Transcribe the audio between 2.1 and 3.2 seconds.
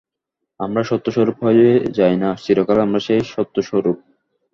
না, চিরকালই আমরা